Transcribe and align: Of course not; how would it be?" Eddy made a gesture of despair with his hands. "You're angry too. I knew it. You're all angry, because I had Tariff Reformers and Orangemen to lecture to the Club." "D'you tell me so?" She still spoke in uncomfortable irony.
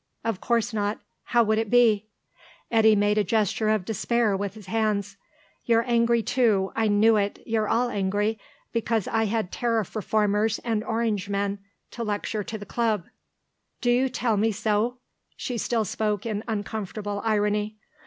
Of 0.23 0.41
course 0.41 0.73
not; 0.73 0.99
how 1.25 1.43
would 1.43 1.59
it 1.59 1.69
be?" 1.69 2.07
Eddy 2.71 2.95
made 2.95 3.19
a 3.19 3.23
gesture 3.23 3.69
of 3.69 3.85
despair 3.85 4.35
with 4.35 4.55
his 4.55 4.65
hands. 4.65 5.15
"You're 5.63 5.87
angry 5.87 6.23
too. 6.23 6.71
I 6.75 6.87
knew 6.87 7.17
it. 7.17 7.37
You're 7.45 7.69
all 7.69 7.87
angry, 7.89 8.39
because 8.73 9.07
I 9.07 9.25
had 9.25 9.51
Tariff 9.51 9.95
Reformers 9.95 10.57
and 10.63 10.83
Orangemen 10.83 11.59
to 11.91 12.03
lecture 12.03 12.43
to 12.43 12.57
the 12.57 12.65
Club." 12.65 13.05
"D'you 13.81 14.09
tell 14.09 14.37
me 14.37 14.51
so?" 14.51 14.97
She 15.35 15.59
still 15.59 15.85
spoke 15.85 16.25
in 16.25 16.43
uncomfortable 16.47 17.21
irony. 17.23 17.77